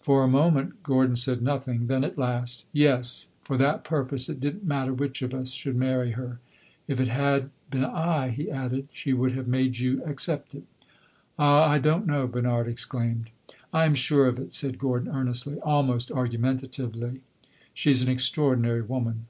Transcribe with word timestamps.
For 0.00 0.22
a 0.22 0.28
moment 0.28 0.82
Gordon 0.82 1.16
said 1.16 1.40
nothing. 1.40 1.86
Then, 1.86 2.04
at 2.04 2.18
last 2.18 2.66
"Yes, 2.74 3.28
for 3.40 3.56
that 3.56 3.84
purpose 3.84 4.28
it 4.28 4.38
did 4.38 4.56
n't 4.56 4.64
matter 4.66 4.92
which 4.92 5.22
of 5.22 5.32
us 5.32 5.50
should 5.50 5.76
marry 5.76 6.10
her. 6.10 6.40
If 6.86 7.00
it 7.00 7.08
had 7.08 7.48
been 7.70 7.82
I," 7.86 8.28
he 8.28 8.50
added, 8.50 8.88
"she 8.92 9.14
would 9.14 9.32
have 9.32 9.48
made 9.48 9.78
you 9.78 10.04
accept 10.04 10.54
it." 10.54 10.64
"Ah, 11.38 11.66
I 11.70 11.78
don't 11.78 12.06
know!" 12.06 12.26
Bernard 12.26 12.68
exclaimed. 12.68 13.30
"I 13.72 13.86
am 13.86 13.94
sure 13.94 14.26
of 14.26 14.38
it," 14.38 14.52
said 14.52 14.78
Gordon 14.78 15.10
earnestly 15.10 15.58
almost 15.62 16.12
argumentatively. 16.12 17.22
"She 17.72 17.94
's 17.94 18.02
an 18.02 18.10
extraordinary 18.10 18.82
woman." 18.82 19.24